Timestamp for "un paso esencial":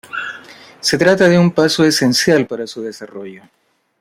1.37-2.47